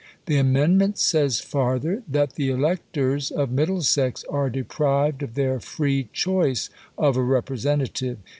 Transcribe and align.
The 0.25 0.37
amendment 0.39 0.97
says 0.97 1.39
farther, 1.39 2.01
that 2.07 2.33
the 2.33 2.49
electors 2.49 3.29
of 3.29 3.51
Middlesex 3.51 4.23
are 4.31 4.49
deprived 4.49 5.21
of 5.21 5.35
their 5.35 5.59
free 5.59 6.09
choice 6.11 6.71
of 6.97 7.17
a 7.17 7.21
representative. 7.21 8.17